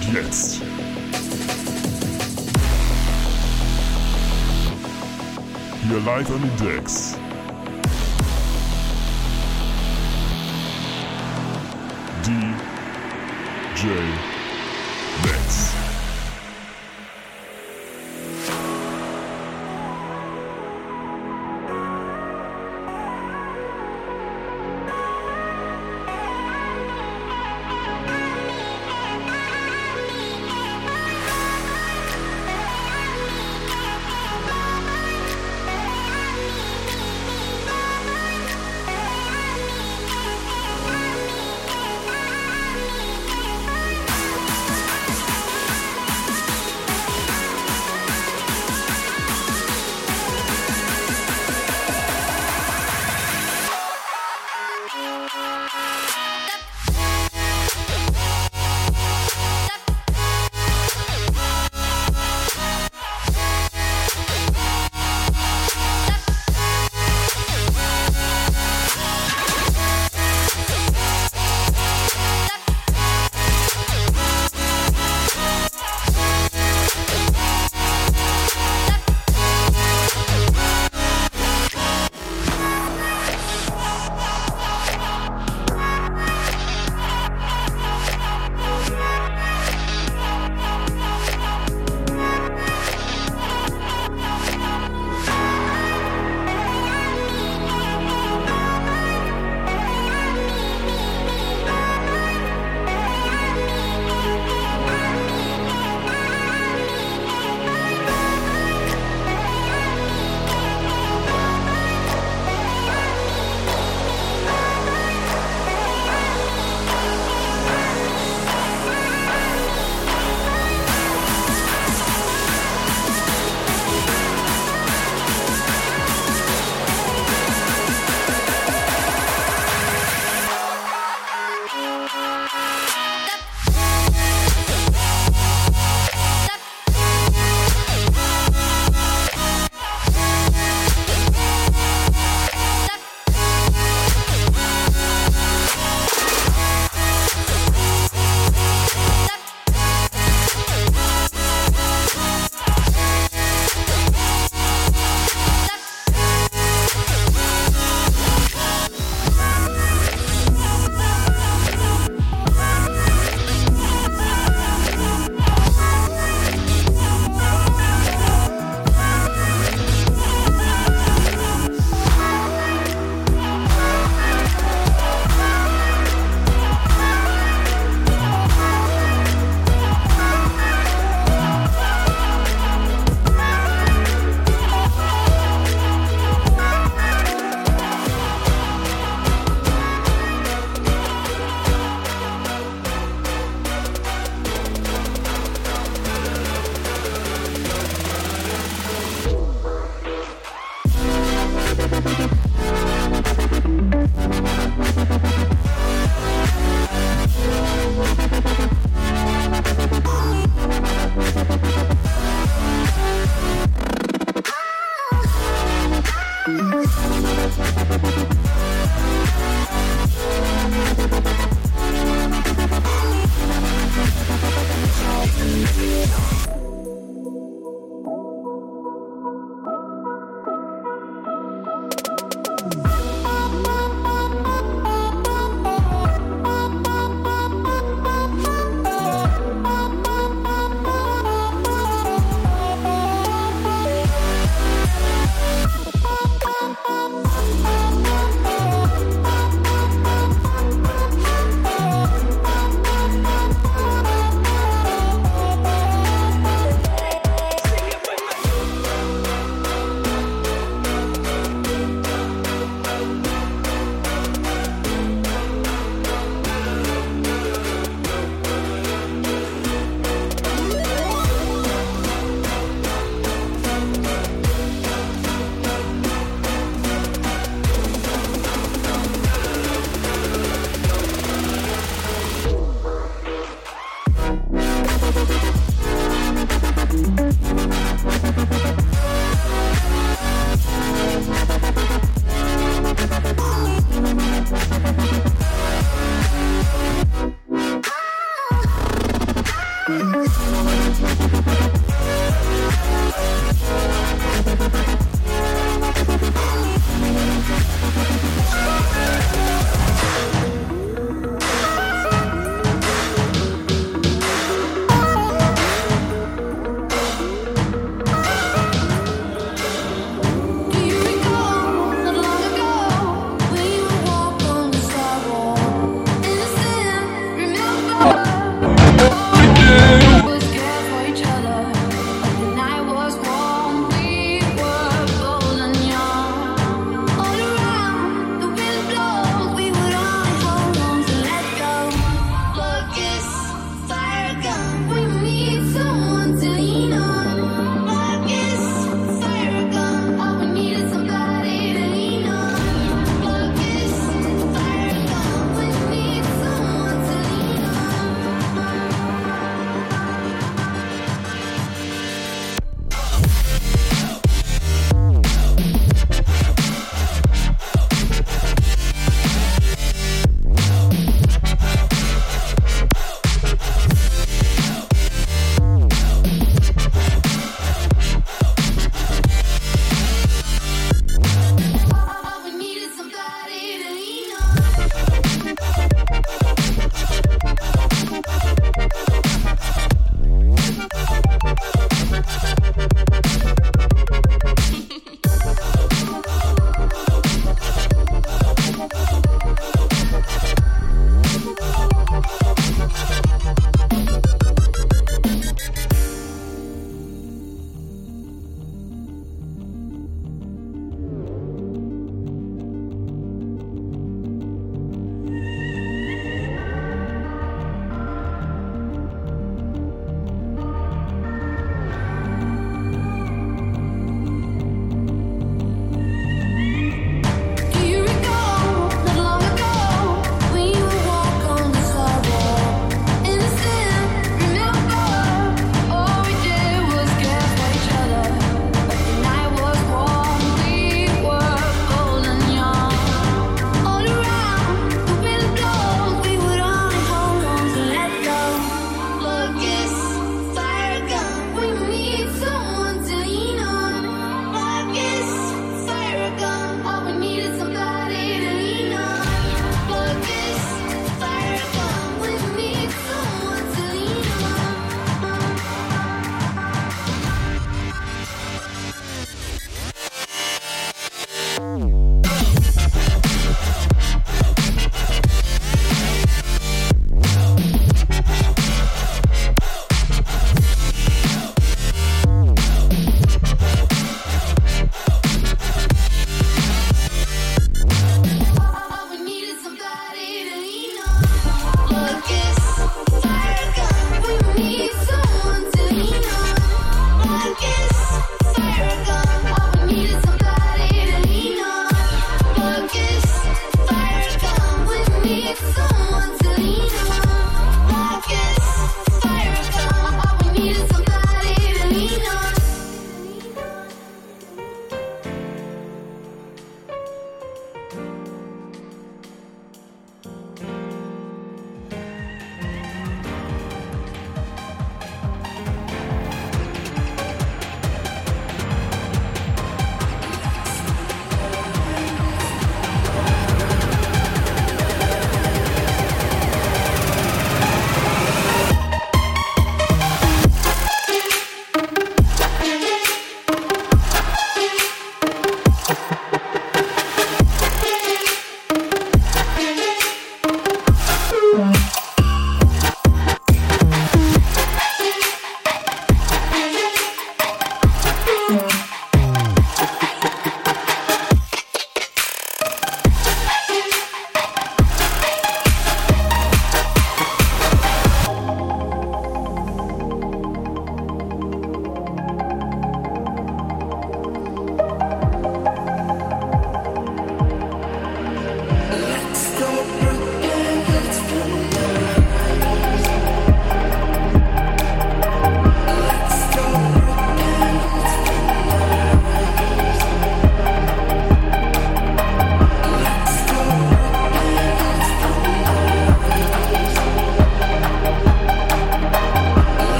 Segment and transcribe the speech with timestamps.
[0.00, 0.60] Und jetzt.
[5.82, 7.16] Hier live an den Decks.
[12.24, 14.39] DJ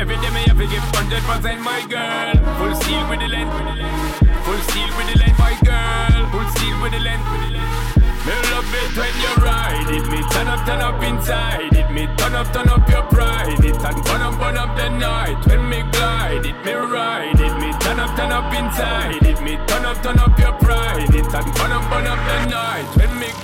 [0.00, 3.52] every day me have to give 100% my girl full steel with the length
[4.44, 6.30] full steel with the length my girl.
[6.32, 7.26] Full steel with the length
[8.24, 10.06] me love it when you ride it.
[10.08, 11.90] Me turn up turn up inside it.
[11.90, 13.58] Me turn up turn up your pride.
[13.64, 16.54] It and burn up burn up the night when me glide it.
[16.64, 17.54] Me ride it.
[17.58, 19.42] Me turn up turn up inside it.
[19.42, 21.12] Me turn up turn up your pride.
[21.12, 23.41] It and burn up burn up the night when me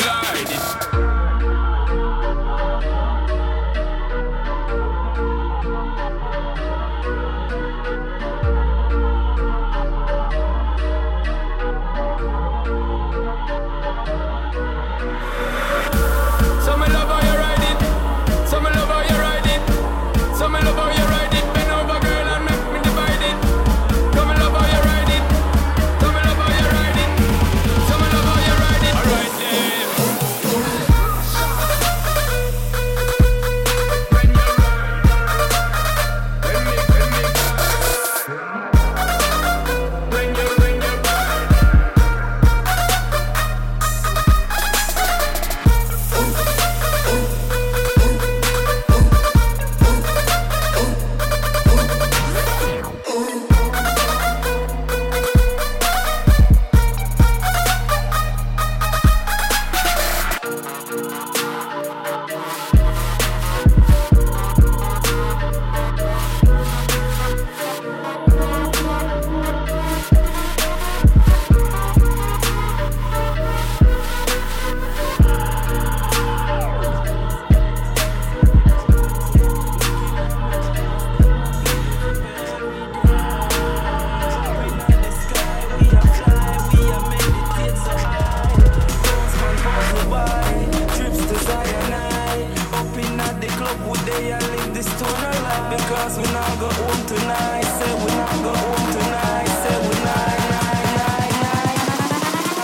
[93.69, 97.67] up with day I live this town alive because we not go home tonight.
[97.79, 99.51] Say we not go home tonight.
[99.63, 100.29] Say we not.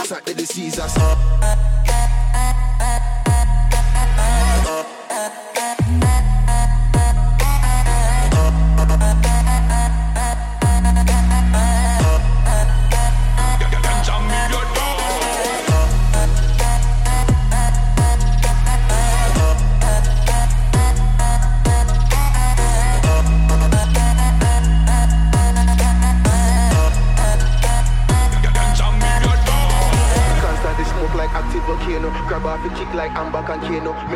[0.06, 1.13] Saturday sees us.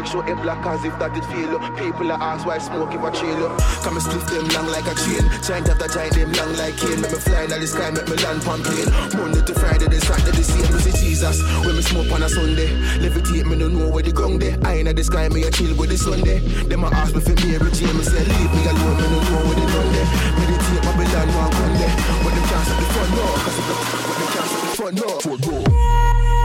[0.08, 1.60] Cause if that did feel.
[1.76, 3.44] People are ask why smoke if I chill.
[3.84, 5.20] Come and split them long like a chain.
[5.44, 8.16] Giant after giant them long like cane Make me fly in the sky, make me
[8.24, 11.82] land on plane Monday to Friday, then Saturday the same We see Jesus, when me
[11.84, 12.72] smoke on a Sunday
[13.04, 14.56] Levitate, me no know where the ground there.
[14.64, 17.36] I in the sky, me a chill with the Sunday Them a ask me for
[17.44, 20.08] Mary Jane Me say leave me alone, me no know where they done there.
[20.40, 21.94] Meditate, Babylon, one gun there.
[22.24, 23.24] But them can't stop the fun, no.
[23.44, 25.08] Cause them can't stop the fun, no.
[25.20, 26.37] Fun, no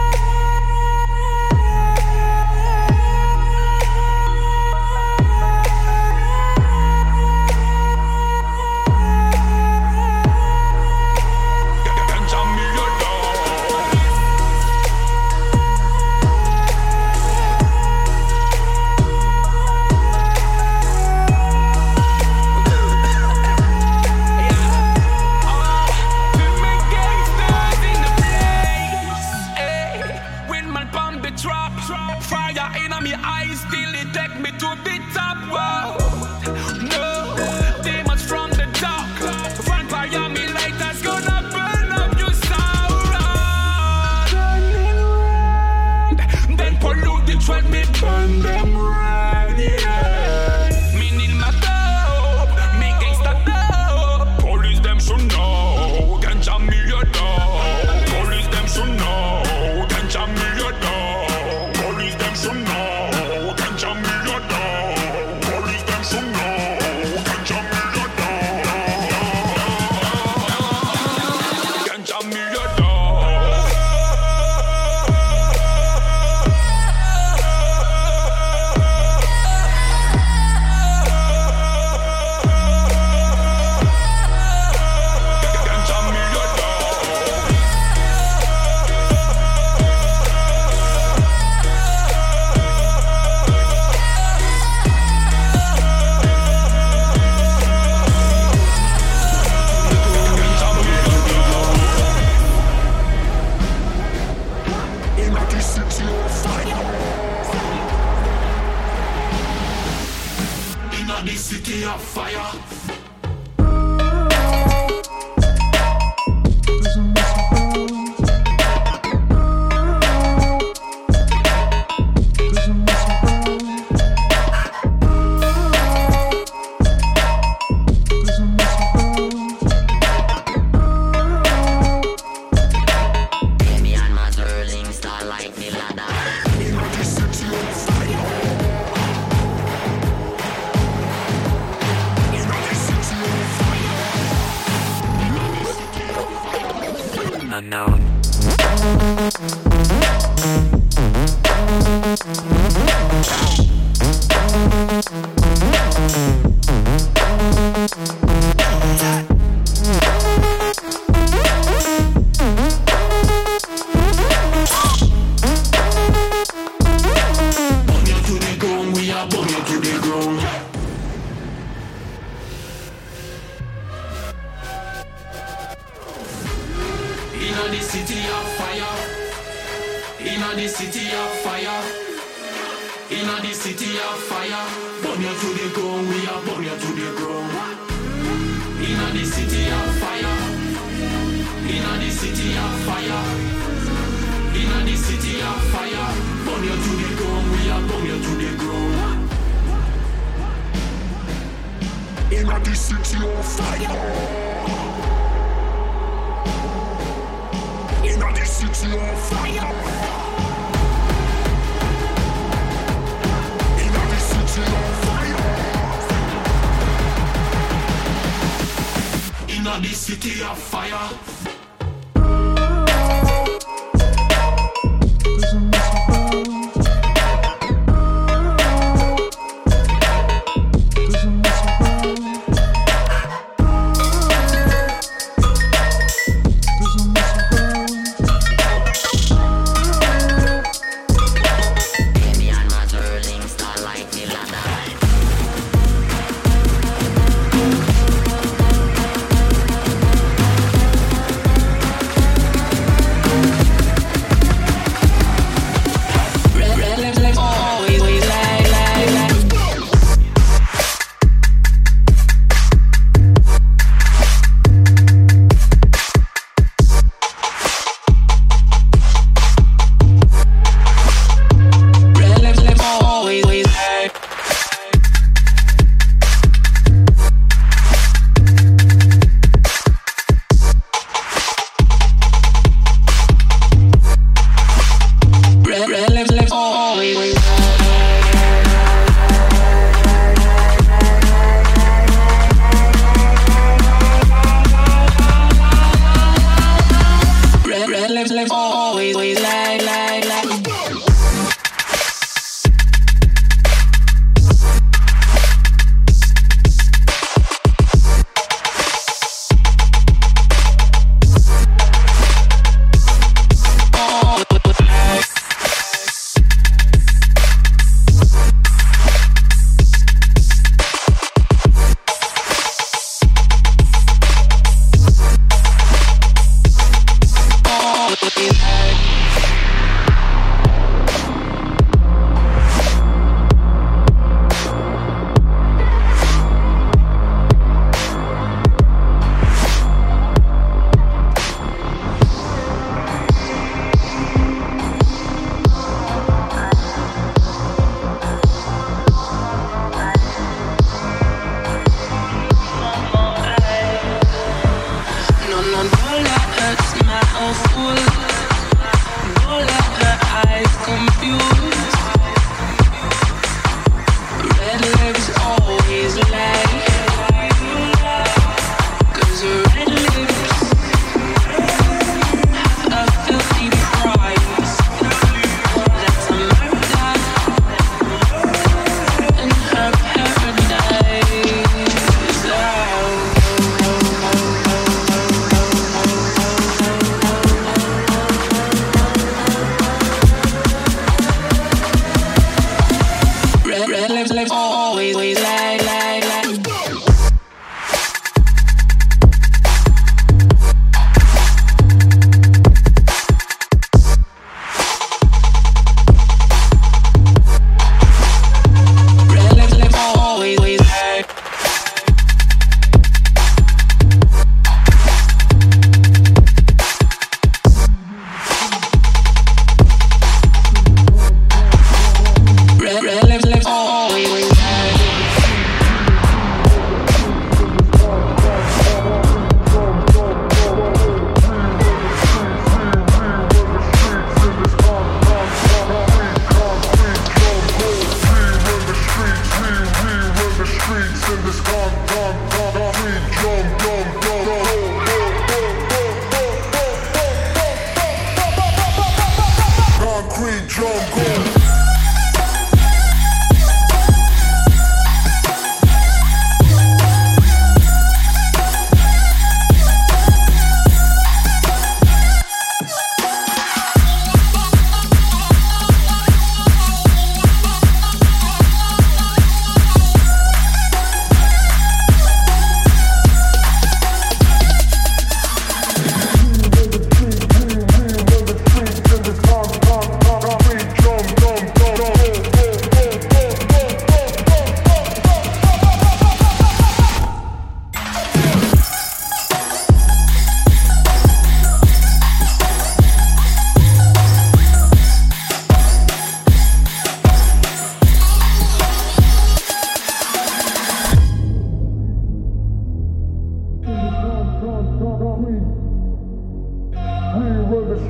[395.13, 395.39] always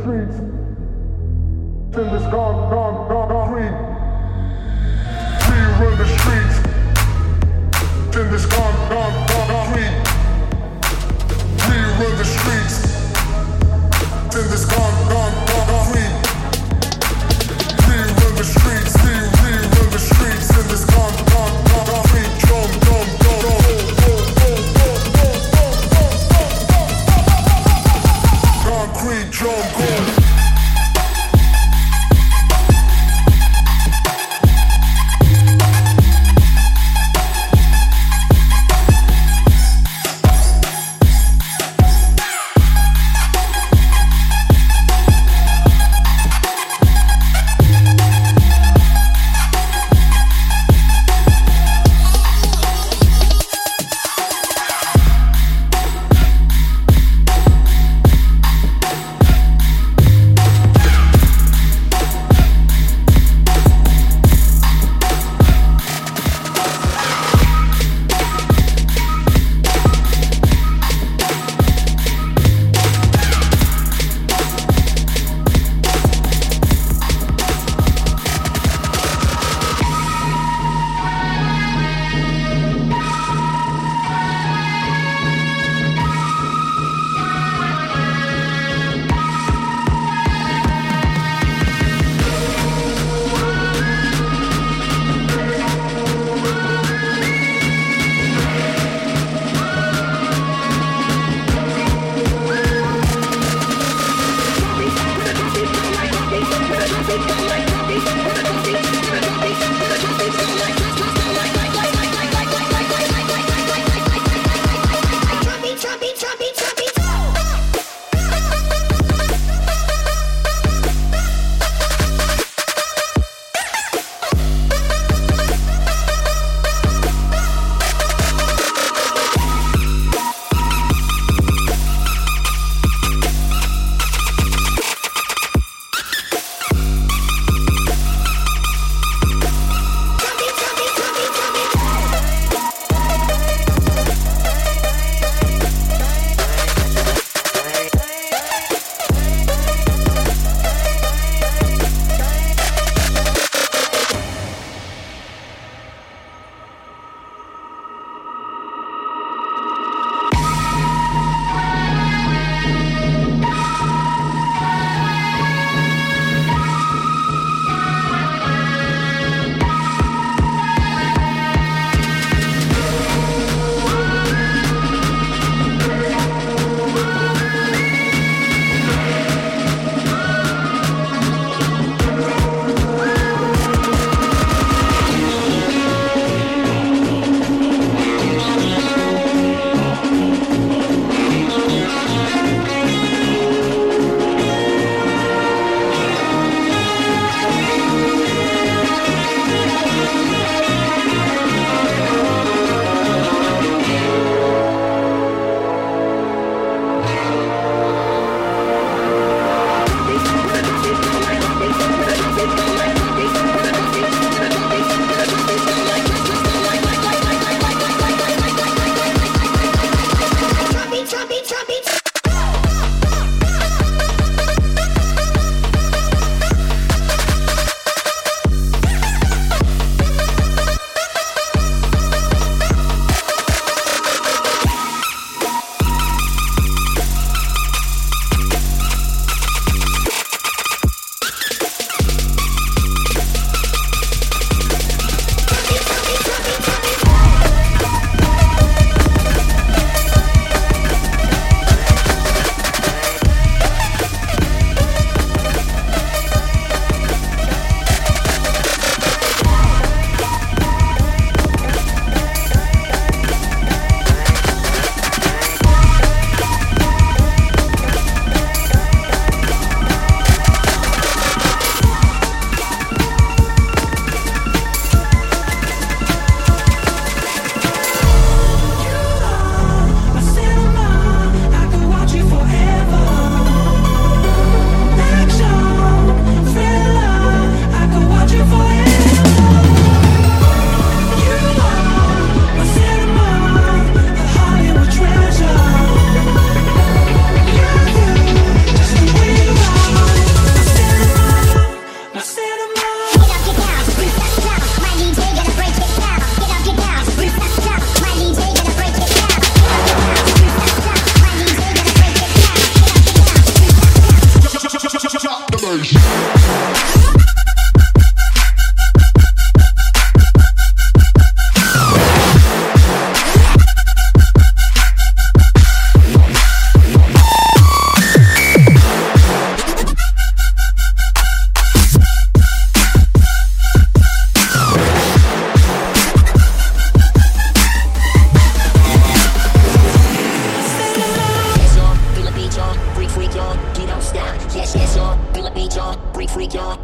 [0.02, 0.38] streets
[1.98, 3.72] in this gone, gone, gone, gone free.
[5.50, 6.58] We run the streets
[8.18, 9.23] in this gone, gone.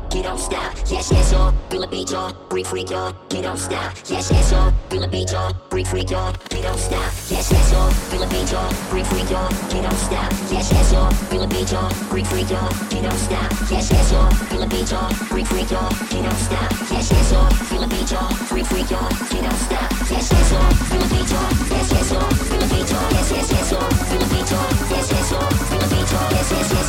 [0.10, 0.74] get on stop.
[0.88, 3.94] Yes, yes, y'all, feel a beat, y'all, freak, freak, y'all, get on stop.
[4.08, 7.12] Yes, yes, y'all, feel a beat, y'all, freak, freak, y'all, get on stop.
[7.30, 10.32] Yes, yes, y'all, feel a beat, y'all, freak, freak, get on stop.
[10.52, 13.52] Yes, yes, y'all, feel a beat, y'all, freak, freak, y'all, get on stop.
[13.72, 16.72] Yes, yes, y'all, feel a beat, y'all, freak, freak, get on stop.
[16.92, 19.92] Yes, yes, y'all, feel a beat, y'all, freak, freak, get on stop.
[20.10, 23.32] Yes, yes, y'all, feel a beat, y'all, yes, yes, y'all, feel a beat, y'all, yes,
[23.32, 26.52] yes, yes, y'all, feel a beat, y'all, yes, yes, y'all, feel a beat, y'all, yes,
[26.52, 26.89] yes, yes.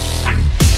[0.00, 0.69] Yeah.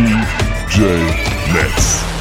[0.00, 0.80] DJ
[1.52, 2.19] Mets.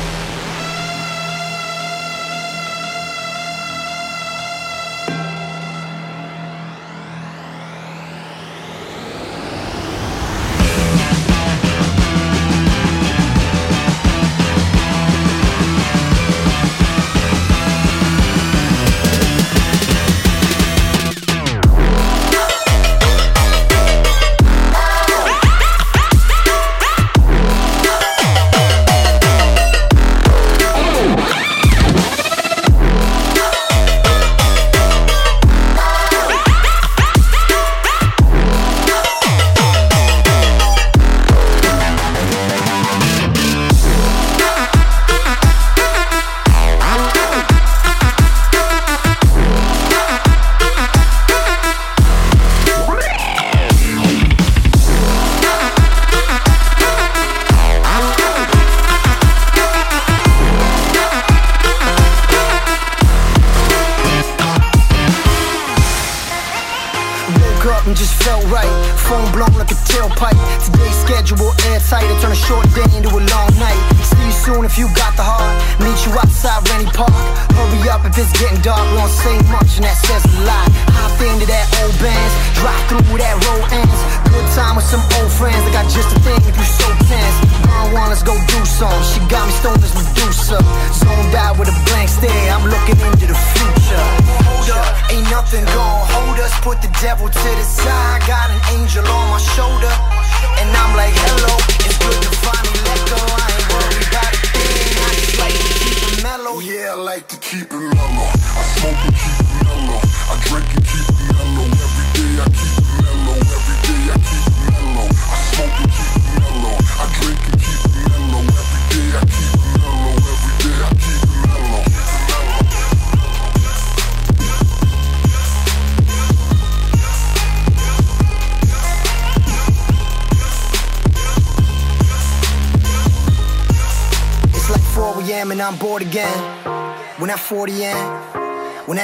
[135.59, 135.81] Next.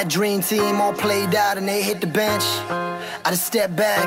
[0.08, 2.44] dream team all played out and they hit the bench.
[3.24, 4.06] I just step back,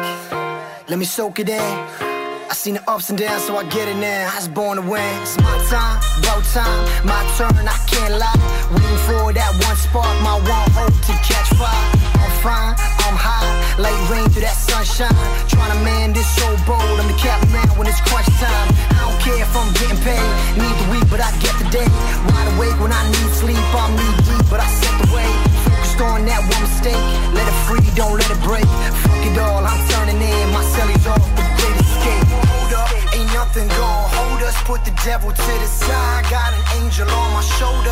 [0.89, 2.09] let me soak it in.
[2.50, 4.26] I seen the ups and downs, so I get it now.
[4.26, 5.06] I was born to win.
[5.22, 8.41] It's my time, about time, my turn, I can't lie.
[8.74, 11.86] Waiting for that one spark, my one hope to catch fire.
[12.18, 12.74] I'm fine,
[13.06, 13.45] I'm high,
[13.78, 15.14] like rain through that sunshine.
[15.45, 18.68] Trying to man this so bold, I'm the captain when it's crunch time.
[18.97, 21.86] I don't care if I'm getting paid, need the week, but I get the day.
[22.34, 25.59] Wide awake when I need sleep, I'm knee deep, but I set the way
[26.00, 27.04] Focused on that one mistake.
[27.36, 28.64] Let it free, don't let it break.
[29.04, 30.47] Fuck it all, I'm turning in.
[30.56, 32.24] My cellies off the great escape.
[32.47, 34.56] Hold up, ain't nothing gonna hold us.
[34.64, 36.24] Put the devil to the side.
[36.32, 37.91] Got an angel on my shoulder.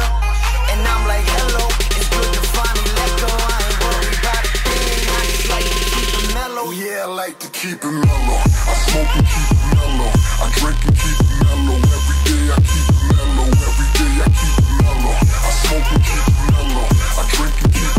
[0.72, 1.68] And I'm like, hello,
[2.00, 3.28] it's good to finally let go.
[3.28, 4.44] I ain't worried about.
[4.48, 6.72] I like to keep it mellow.
[6.72, 8.40] Yeah, I like to keep it mellow.
[8.40, 10.12] I smoke and keep it mellow.
[10.16, 11.76] I drink and keep it mellow.
[11.76, 13.52] Every day I keep it mellow.
[13.52, 15.12] Every day I keep it mellow.
[15.12, 16.88] I smoke and keep it mellow.
[16.88, 17.97] I drink and keep it mellow.